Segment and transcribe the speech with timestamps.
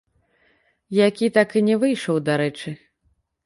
[1.05, 2.69] Які так і не выйшаў, дарэчы.